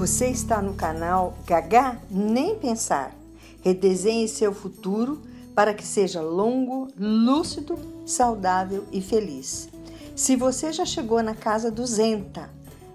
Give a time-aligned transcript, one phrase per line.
[0.00, 3.14] Você está no canal Gagá Nem Pensar.
[3.60, 5.20] Redesenhe seu futuro
[5.54, 9.68] para que seja longo, lúcido, saudável e feliz.
[10.16, 12.44] Se você já chegou na casa 200,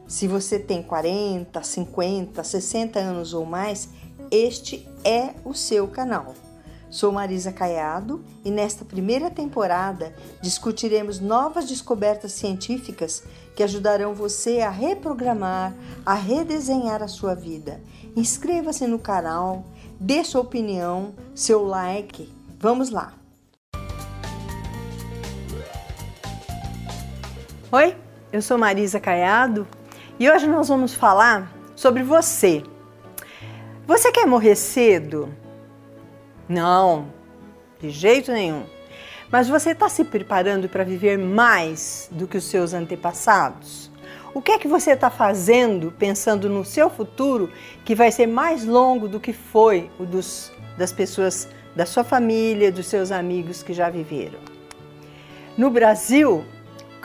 [0.08, 3.88] se você tem 40, 50, 60 anos ou mais,
[4.32, 6.34] este é o seu canal.
[6.96, 13.22] Sou Marisa Caiado e nesta primeira temporada discutiremos novas descobertas científicas
[13.54, 15.74] que ajudarão você a reprogramar,
[16.06, 17.82] a redesenhar a sua vida.
[18.16, 19.66] Inscreva-se no canal,
[20.00, 22.34] dê sua opinião, seu like.
[22.62, 23.14] Vamos lá!
[27.74, 27.98] Oi,
[28.32, 29.68] eu sou Marisa Caiado
[30.18, 32.64] e hoje nós vamos falar sobre você.
[33.86, 35.44] Você quer morrer cedo?
[36.48, 37.08] Não,
[37.80, 38.64] de jeito nenhum.
[39.32, 43.92] Mas você está se preparando para viver mais do que os seus antepassados?
[44.34, 47.50] O que é que você está fazendo pensando no seu futuro
[47.84, 52.72] que vai ser mais longo do que foi o dos, das pessoas da sua família,
[52.72, 54.40] dos seus amigos que já viveram?
[55.58, 56.46] No Brasil,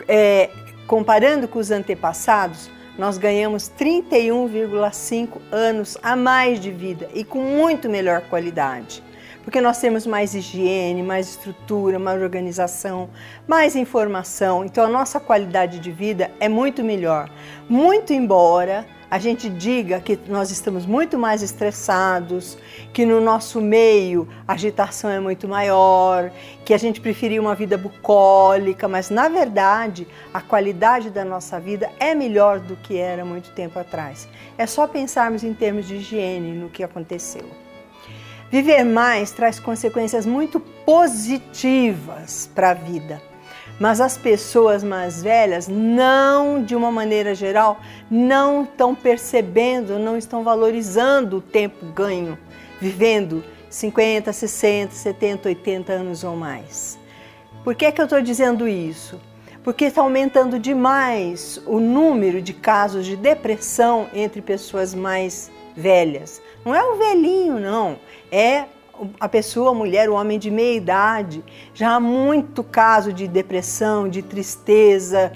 [0.07, 0.49] é,
[0.85, 7.89] comparando com os antepassados, nós ganhamos 31,5 anos a mais de vida e com muito
[7.89, 9.01] melhor qualidade
[9.43, 13.09] porque nós temos mais higiene, mais estrutura, mais organização,
[13.47, 14.63] mais informação.
[14.65, 17.29] Então a nossa qualidade de vida é muito melhor.
[17.67, 22.57] Muito embora a gente diga que nós estamos muito mais estressados,
[22.93, 26.31] que no nosso meio a agitação é muito maior,
[26.63, 31.91] que a gente preferia uma vida bucólica, mas na verdade a qualidade da nossa vida
[31.99, 34.29] é melhor do que era muito tempo atrás.
[34.57, 37.70] É só pensarmos em termos de higiene no que aconteceu.
[38.51, 43.21] Viver mais traz consequências muito positivas para a vida.
[43.79, 50.43] Mas as pessoas mais velhas, não, de uma maneira geral, não estão percebendo, não estão
[50.43, 52.37] valorizando o tempo ganho,
[52.81, 56.99] vivendo 50, 60, 70, 80 anos ou mais.
[57.63, 59.17] Por que, é que eu estou dizendo isso?
[59.63, 66.41] Porque está aumentando demais o número de casos de depressão entre pessoas mais velhas.
[66.65, 67.97] Não é o velhinho, não.
[68.31, 68.65] É
[69.19, 71.43] a pessoa, a mulher, o homem de meia idade.
[71.73, 75.31] Já há muito caso de depressão, de tristeza,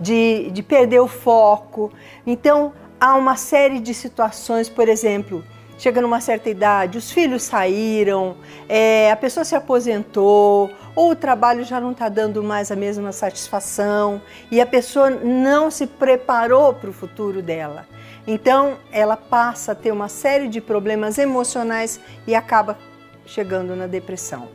[0.00, 1.92] de, de perder o foco.
[2.26, 5.44] Então, há uma série de situações, por exemplo,
[5.78, 8.36] chega numa certa idade, os filhos saíram,
[8.68, 13.12] é, a pessoa se aposentou, ou o trabalho já não está dando mais a mesma
[13.12, 17.86] satisfação e a pessoa não se preparou para o futuro dela.
[18.30, 22.78] Então, ela passa a ter uma série de problemas emocionais e acaba
[23.24, 24.50] chegando na depressão.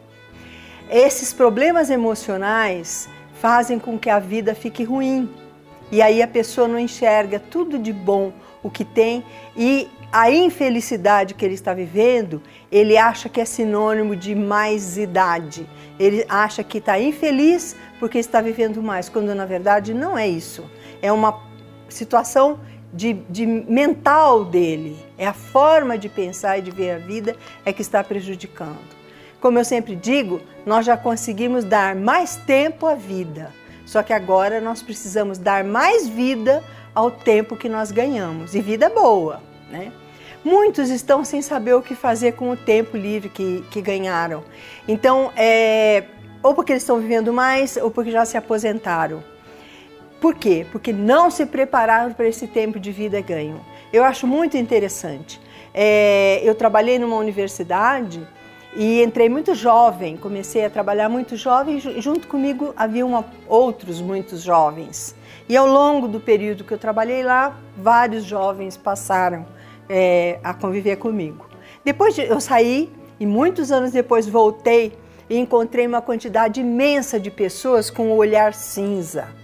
[0.92, 5.28] Esses problemas emocionais fazem com que a vida fique ruim.
[5.92, 9.26] E aí a pessoa não enxerga tudo de bom o que tem
[9.58, 15.68] e a infelicidade que ele está vivendo, ele acha que é sinônimo de mais idade.
[16.00, 20.64] Ele acha que está infeliz porque está vivendo mais, quando na verdade não é isso.
[21.02, 21.42] É uma
[21.90, 22.60] situação
[22.94, 27.74] de, de, mental dele, é a forma de pensar e de ver a vida é
[27.74, 28.94] que está prejudicando.
[29.42, 33.52] Como eu sempre digo, nós já conseguimos dar mais tempo à vida,
[33.86, 38.88] só que agora nós precisamos dar mais vida ao tempo que nós ganhamos, e vida
[38.90, 39.92] boa, né?
[40.44, 44.44] Muitos estão sem saber o que fazer com o tempo livre que, que ganharam.
[44.86, 46.04] Então, é,
[46.44, 49.24] ou porque eles estão vivendo mais, ou porque já se aposentaram.
[50.24, 50.66] Por quê?
[50.72, 53.60] Porque não se prepararam para esse tempo de vida ganho.
[53.92, 55.38] Eu acho muito interessante.
[55.74, 58.26] É, eu trabalhei numa universidade
[58.74, 64.42] e entrei muito jovem, comecei a trabalhar muito jovem, junto comigo havia uma, outros muitos
[64.42, 65.14] jovens.
[65.50, 69.46] E ao longo do período que eu trabalhei lá, vários jovens passaram
[69.90, 71.50] é, a conviver comigo.
[71.84, 74.98] Depois de, eu saí e muitos anos depois voltei
[75.30, 79.43] e encontrei uma quantidade imensa de pessoas com o olhar cinza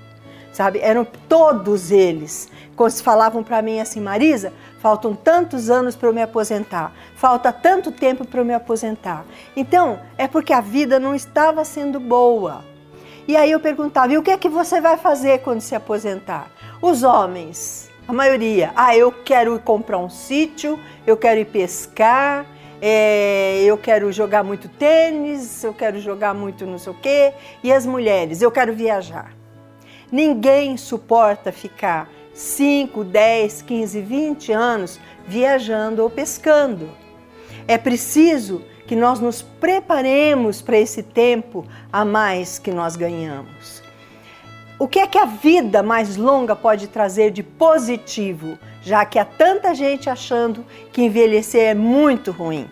[0.59, 0.79] sabe?
[0.79, 2.49] Eram todos eles.
[2.75, 4.51] Quando falavam para mim assim, Marisa,
[4.81, 9.23] faltam tantos anos para eu me aposentar, falta tanto tempo para eu me aposentar.
[9.55, 12.61] Então, é porque a vida não estava sendo boa.
[13.25, 16.51] E aí eu perguntava, e o que é que você vai fazer quando se aposentar?
[16.81, 22.45] Os homens, a maioria, ah, eu quero ir comprar um sítio, eu quero ir pescar,
[22.81, 27.31] é, eu quero jogar muito tênis, eu quero jogar muito não sei o quê.
[27.63, 29.38] E as mulheres, eu quero viajar.
[30.11, 36.89] Ninguém suporta ficar 5, 10, 15, 20 anos viajando ou pescando.
[37.67, 41.63] É preciso que nós nos preparemos para esse tempo
[41.93, 43.83] a mais que nós ganhamos.
[44.79, 49.25] o que é que a vida mais longa pode trazer de positivo, já que há
[49.25, 52.65] tanta gente achando que envelhecer é muito ruim?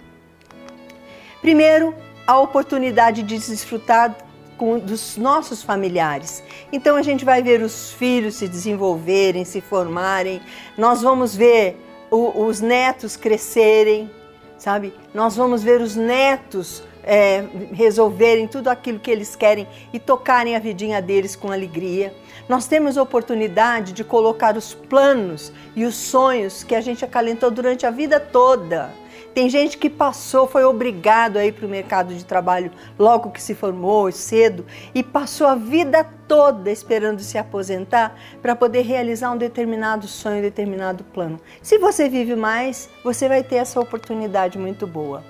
[1.42, 1.94] Primeiro,
[2.25, 4.16] a oportunidade de desfrutar
[4.57, 6.44] com, dos nossos familiares.
[6.71, 10.42] Então a gente vai ver os filhos se desenvolverem, se formarem,
[10.77, 11.77] nós vamos ver
[12.12, 14.09] o, os netos crescerem,
[14.57, 14.94] sabe?
[15.13, 20.60] Nós vamos ver os netos é, resolverem tudo aquilo que eles querem e tocarem a
[20.60, 22.13] vidinha deles com alegria.
[22.50, 27.86] Nós temos oportunidade de colocar os planos e os sonhos que a gente acalentou durante
[27.86, 28.92] a vida toda.
[29.38, 33.39] Tem gente que passou, foi obrigado a ir para o mercado de trabalho logo que
[33.39, 39.38] se formou, cedo, e passou a vida toda esperando se aposentar para poder realizar um
[39.38, 41.39] determinado sonho, um determinado plano.
[41.62, 45.24] Se você vive mais, você vai ter essa oportunidade muito boa.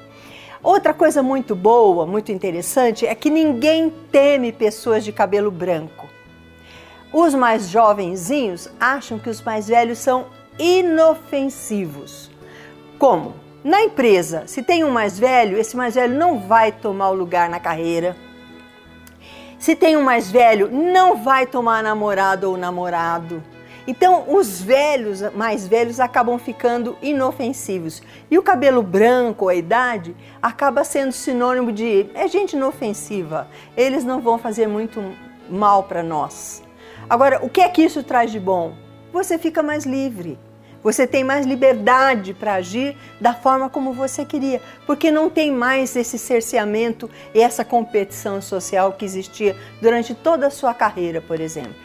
[0.63, 6.07] Outra coisa muito boa, muito interessante, é que ninguém teme pessoas de cabelo branco.
[7.12, 10.27] Os mais jovenzinhos acham que os mais velhos são
[10.57, 12.31] inofensivos.
[12.98, 13.46] Como?
[13.67, 17.49] Na empresa, se tem um mais velho, esse mais velho não vai tomar o lugar
[17.49, 18.15] na carreira.
[19.59, 23.43] Se tem um mais velho, não vai tomar namorado ou namorado.
[23.85, 28.01] Então, os velhos, mais velhos, acabam ficando inofensivos.
[28.31, 33.49] E o cabelo branco, a idade, acaba sendo sinônimo de é gente inofensiva.
[33.75, 35.03] Eles não vão fazer muito
[35.49, 36.63] mal para nós.
[37.09, 38.71] Agora, o que é que isso traz de bom?
[39.11, 40.39] Você fica mais livre.
[40.87, 45.93] Você tem mais liberdade para agir da forma como você queria, porque não tem mais
[45.97, 51.75] esse cerceamento e essa competição social que existia durante toda a sua carreira, por exemplo.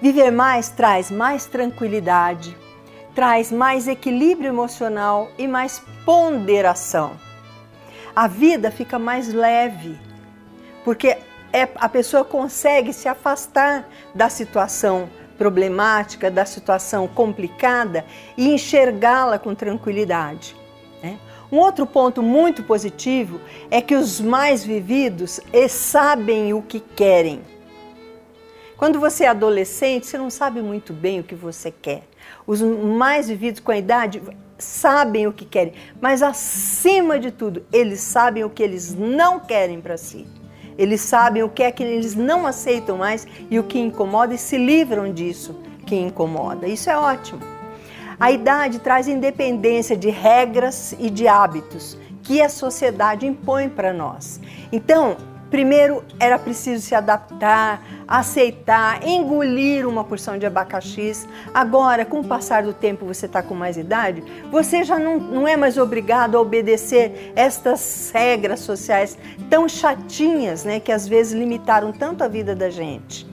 [0.00, 2.56] Viver mais traz mais tranquilidade,
[3.14, 7.20] traz mais equilíbrio emocional e mais ponderação.
[8.16, 10.00] A vida fica mais leve,
[10.86, 11.18] porque
[11.52, 15.10] é, a pessoa consegue se afastar da situação
[15.42, 18.04] problemática, da situação complicada
[18.36, 20.54] e enxergá-la com tranquilidade.
[21.02, 21.18] Né?
[21.50, 27.42] Um outro ponto muito positivo é que os mais vividos sabem o que querem
[28.82, 32.02] quando você é adolescente, você não sabe muito bem o que você quer.
[32.44, 34.20] Os mais vividos com a idade
[34.58, 39.80] sabem o que querem, mas acima de tudo, eles sabem o que eles não querem
[39.80, 40.26] para si.
[40.78, 44.38] Eles sabem o que é que eles não aceitam mais e o que incomoda e
[44.38, 46.66] se livram disso que incomoda.
[46.66, 47.40] Isso é ótimo.
[48.18, 54.40] A idade traz independência de regras e de hábitos que a sociedade impõe para nós.
[54.70, 55.16] Então,
[55.52, 61.28] Primeiro era preciso se adaptar, aceitar, engolir uma porção de abacaxis.
[61.52, 65.46] Agora, com o passar do tempo, você está com mais idade, você já não, não
[65.46, 69.18] é mais obrigado a obedecer estas regras sociais
[69.50, 73.26] tão chatinhas, né, que às vezes limitaram tanto a vida da gente.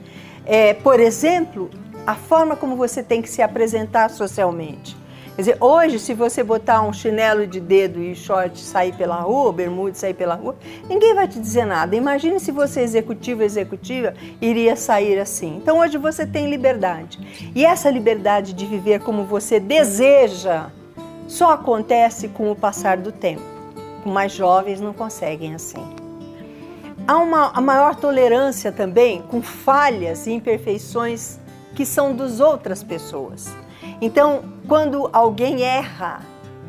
[0.44, 1.70] É, por exemplo,
[2.06, 4.99] a forma como você tem que se apresentar socialmente.
[5.40, 9.50] Quer dizer, hoje, se você botar um chinelo de dedo e short sair pela rua,
[9.50, 10.54] bermuda sair pela rua,
[10.86, 11.96] ninguém vai te dizer nada.
[11.96, 15.56] Imagine se você, executivo executiva, iria sair assim.
[15.56, 17.18] Então, hoje você tem liberdade.
[17.54, 20.66] E essa liberdade de viver como você deseja
[21.26, 23.40] só acontece com o passar do tempo.
[24.04, 25.82] Os mais jovens não conseguem assim.
[27.08, 31.40] Há uma a maior tolerância também com falhas e imperfeições
[31.74, 33.48] que são dos outras pessoas.
[34.02, 36.20] Então, quando alguém erra,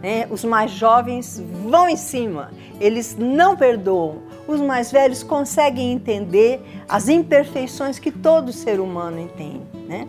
[0.01, 1.39] né, os mais jovens
[1.69, 4.23] vão em cima, eles não perdoam.
[4.47, 9.61] Os mais velhos conseguem entender as imperfeições que todo ser humano entende.
[9.87, 10.07] Né?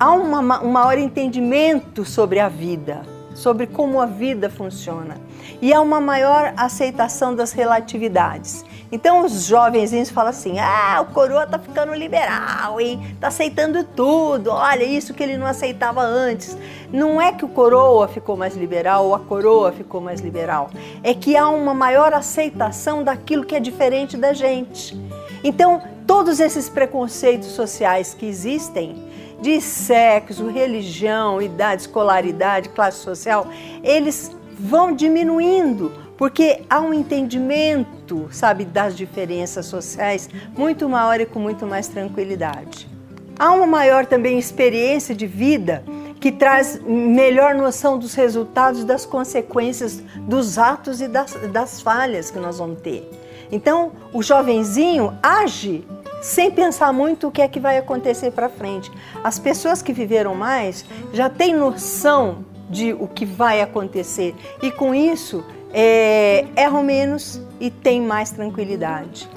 [0.00, 3.02] Há uma, um maior entendimento sobre a vida,
[3.34, 5.18] sobre como a vida funciona.
[5.60, 8.64] E há uma maior aceitação das relatividades.
[8.92, 13.16] Então os jovenzinhos falam assim: ah, o coroa tá ficando liberal, hein?
[13.18, 14.50] Tá aceitando tudo.
[14.50, 16.56] Olha, isso que ele não aceitava antes.
[16.92, 20.70] Não é que o coroa ficou mais liberal ou a coroa ficou mais liberal.
[21.02, 24.94] É que há uma maior aceitação daquilo que é diferente da gente.
[25.42, 33.46] Então, todos esses preconceitos sociais que existem, de sexo, religião, idade, escolaridade, classe social,
[33.82, 35.90] eles vão diminuindo
[36.22, 42.88] porque há um entendimento, sabe, das diferenças sociais muito maior e com muito mais tranquilidade.
[43.36, 45.82] Há uma maior também experiência de vida
[46.20, 52.38] que traz melhor noção dos resultados, das consequências dos atos e das, das falhas que
[52.38, 53.10] nós vamos ter.
[53.50, 55.84] Então, o jovenzinho age
[56.20, 58.92] sem pensar muito o que é que vai acontecer para frente.
[59.24, 64.94] As pessoas que viveram mais já têm noção de o que vai acontecer e com
[64.94, 69.28] isso é, erram menos e têm mais tranquilidade.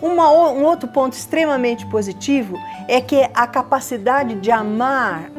[0.00, 2.56] Uma, um outro ponto extremamente positivo
[2.88, 5.30] é que a capacidade de amar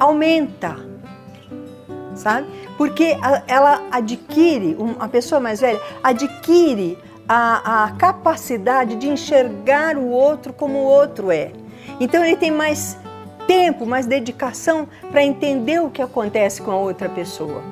[0.00, 0.76] aumenta,
[2.14, 2.48] sabe?
[2.76, 3.16] Porque
[3.46, 6.96] ela adquire, a pessoa mais velha adquire
[7.28, 11.52] a, a capacidade de enxergar o outro como o outro é.
[12.00, 12.96] Então ele tem mais
[13.46, 17.62] tempo, mais dedicação para entender o que acontece com a outra pessoa.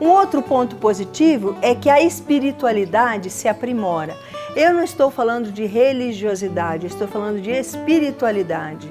[0.00, 4.16] Um outro ponto positivo é que a espiritualidade se aprimora.
[4.56, 8.90] Eu não estou falando de religiosidade, estou falando de espiritualidade.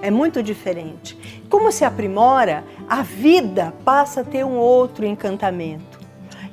[0.00, 1.42] É muito diferente.
[1.50, 5.98] Como se aprimora, a vida passa a ter um outro encantamento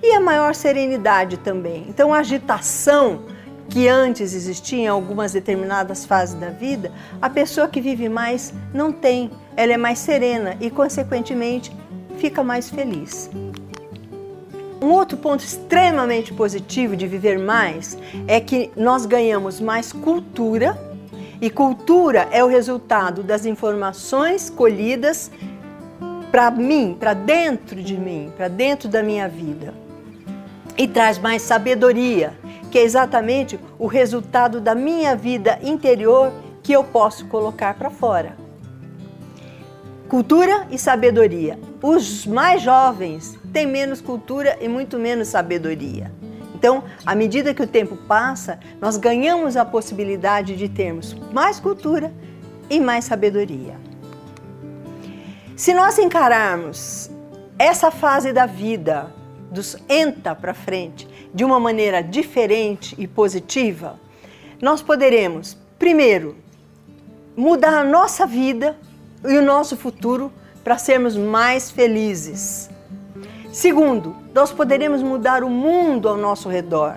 [0.01, 1.85] e a maior serenidade também.
[1.87, 3.21] Então, a agitação
[3.69, 6.91] que antes existia em algumas determinadas fases da vida,
[7.21, 9.29] a pessoa que vive mais não tem.
[9.55, 11.71] Ela é mais serena e, consequentemente,
[12.17, 13.29] fica mais feliz.
[14.81, 17.97] Um outro ponto extremamente positivo de viver mais
[18.27, 20.75] é que nós ganhamos mais cultura,
[21.39, 25.31] e cultura é o resultado das informações colhidas
[26.31, 29.73] para mim, para dentro de mim, para dentro da minha vida
[30.77, 32.33] e traz mais sabedoria,
[32.71, 36.31] que é exatamente o resultado da minha vida interior
[36.63, 38.35] que eu posso colocar para fora.
[40.07, 41.59] Cultura e sabedoria.
[41.81, 46.11] Os mais jovens têm menos cultura e muito menos sabedoria.
[46.53, 52.13] Então, à medida que o tempo passa, nós ganhamos a possibilidade de termos mais cultura
[52.69, 53.75] e mais sabedoria.
[55.55, 57.09] Se nós encararmos
[57.57, 59.11] essa fase da vida
[59.49, 63.99] dos enta para frente de uma maneira diferente e positiva,
[64.61, 66.37] nós poderemos, primeiro,
[67.35, 68.77] mudar a nossa vida
[69.27, 70.31] e o nosso futuro
[70.63, 72.69] para sermos mais felizes.
[73.51, 76.95] Segundo, nós poderemos mudar o mundo ao nosso redor,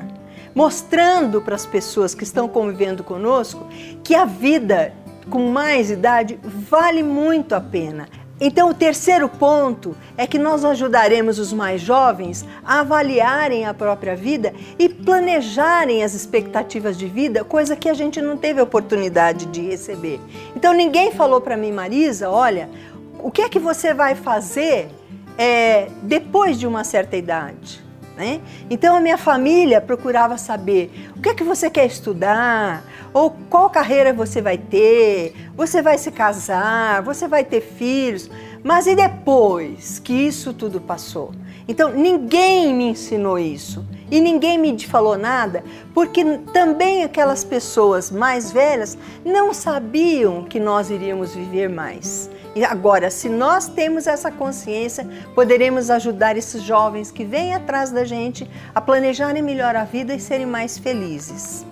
[0.54, 3.66] mostrando para as pessoas que estão convivendo conosco
[4.04, 4.92] que a vida
[5.28, 8.08] com mais idade vale muito a pena.
[8.40, 14.16] Então, o terceiro ponto é que nós ajudaremos os mais jovens a avaliarem a própria
[14.16, 19.62] vida e planejarem as expectativas de vida, coisa que a gente não teve oportunidade de
[19.62, 20.20] receber.
[20.54, 22.68] Então, ninguém falou para mim, Marisa, olha,
[23.24, 24.90] o que é que você vai fazer
[25.38, 27.82] é, depois de uma certa idade?
[28.14, 28.42] Né?
[28.68, 33.70] Então a minha família procurava saber o que é que você quer estudar, ou qual
[33.70, 38.30] carreira você vai ter, você vai se casar, você vai ter filhos,
[38.62, 41.32] mas e depois que isso tudo passou?
[41.66, 48.52] Então ninguém me ensinou isso e ninguém me falou nada, porque também aquelas pessoas mais
[48.52, 52.30] velhas não sabiam que nós iríamos viver mais.
[52.54, 58.04] E agora, se nós temos essa consciência, poderemos ajudar esses jovens que vêm atrás da
[58.04, 61.66] gente a planejarem melhor a vida e serem mais felizes.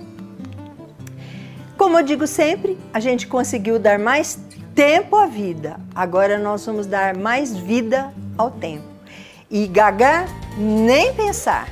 [1.78, 4.38] Como eu digo sempre, a gente conseguiu dar mais
[4.74, 8.91] tempo à vida, agora nós vamos dar mais vida ao tempo.
[9.52, 10.24] E gaga,
[10.56, 11.68] nem pensar.